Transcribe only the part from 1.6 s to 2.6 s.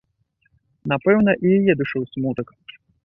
душыў смутак.